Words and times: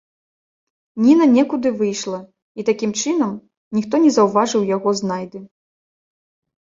Ніна 1.03 1.25
некуды 1.37 1.69
выйшла, 1.81 2.19
і, 2.61 2.67
такім 2.71 2.91
чынам, 3.03 3.31
ніхто 3.81 3.95
не 4.07 4.11
заўважыў 4.19 4.61
яго 4.75 4.89
знайды. 5.01 5.39